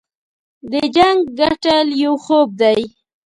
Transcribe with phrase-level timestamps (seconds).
[0.71, 2.81] د جنګ ګټل یو خوب دی.